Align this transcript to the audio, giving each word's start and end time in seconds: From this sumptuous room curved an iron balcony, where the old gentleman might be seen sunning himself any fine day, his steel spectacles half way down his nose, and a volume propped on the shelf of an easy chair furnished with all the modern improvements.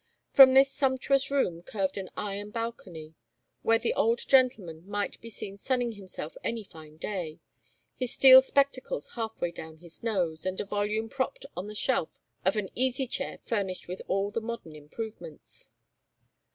From 0.33 0.55
this 0.55 0.71
sumptuous 0.71 1.29
room 1.29 1.61
curved 1.61 1.95
an 1.95 2.09
iron 2.17 2.49
balcony, 2.49 3.13
where 3.61 3.77
the 3.77 3.93
old 3.93 4.27
gentleman 4.27 4.81
might 4.89 5.21
be 5.21 5.29
seen 5.29 5.59
sunning 5.59 5.91
himself 5.91 6.35
any 6.43 6.63
fine 6.63 6.97
day, 6.97 7.39
his 7.95 8.11
steel 8.11 8.41
spectacles 8.41 9.09
half 9.09 9.39
way 9.39 9.51
down 9.51 9.77
his 9.77 10.01
nose, 10.01 10.43
and 10.43 10.59
a 10.59 10.65
volume 10.65 11.07
propped 11.07 11.45
on 11.55 11.67
the 11.67 11.75
shelf 11.75 12.19
of 12.43 12.55
an 12.55 12.69
easy 12.73 13.05
chair 13.05 13.37
furnished 13.43 13.87
with 13.87 14.01
all 14.07 14.31
the 14.31 14.41
modern 14.41 14.75
improvements. 14.75 15.71